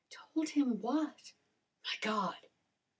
[0.09, 1.33] "Told him what?"
[1.85, 2.35] "My God!